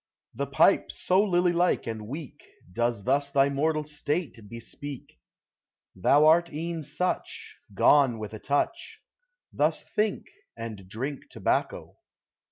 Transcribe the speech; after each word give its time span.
The 0.33 0.47
pipe, 0.47 0.91
so 0.91 1.23
lily 1.23 1.53
like 1.53 1.85
and 1.85 2.07
weak, 2.07 2.43
Does 2.73 3.03
thus 3.03 3.29
thy 3.29 3.49
mortal 3.49 3.83
state 3.83 4.39
bespeak; 4.49 5.19
Thou 5.95 6.25
art 6.25 6.51
e'en 6.51 6.81
such,— 6.81 7.59
Gone 7.75 8.17
with 8.17 8.33
a 8.33 8.39
touch: 8.39 8.99
Thus 9.53 9.83
think, 9.83 10.25
and 10.57 10.89
drink 10.89 11.29
tobacco. 11.29 11.97